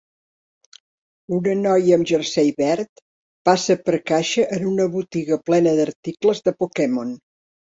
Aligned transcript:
Una 1.37 1.53
noia 1.59 1.97
amb 1.99 2.09
jersei 2.13 2.49
verd 2.61 3.03
passa 3.51 3.77
per 3.91 4.01
caixa 4.13 4.49
en 4.59 4.67
una 4.73 4.89
botiga 4.97 5.41
plena 5.51 5.75
d'articles 5.83 6.47
de 6.49 6.57
Pokémon 6.65 7.15